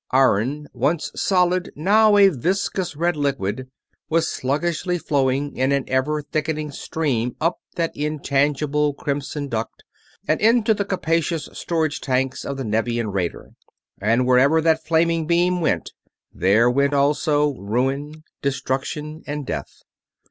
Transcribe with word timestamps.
Iron, 0.09 0.67
once 0.73 1.11
solid, 1.15 1.71
now 1.75 2.17
a 2.17 2.29
viscous 2.29 2.95
red 2.95 3.15
liquid, 3.15 3.69
was 4.09 4.27
sluggishly 4.27 4.97
flowing 4.97 5.55
in 5.55 5.71
an 5.71 5.83
ever 5.87 6.23
thickening 6.23 6.71
stream 6.71 7.35
up 7.39 7.59
that 7.75 7.95
intangible 7.95 8.95
crimson 8.95 9.47
duct 9.47 9.83
and 10.27 10.41
into 10.41 10.73
the 10.73 10.85
capacious 10.85 11.47
storage 11.53 12.01
tanks 12.01 12.43
of 12.43 12.57
the 12.57 12.65
Nevian 12.65 13.09
raider; 13.11 13.51
and 14.01 14.25
wherever 14.25 14.59
that 14.59 14.83
flaming 14.83 15.27
beam 15.27 15.61
went 15.61 15.91
there 16.33 16.67
went 16.67 16.95
also 16.95 17.53
ruin, 17.57 18.23
destruction 18.41 19.21
and 19.27 19.45
death. 19.45 19.83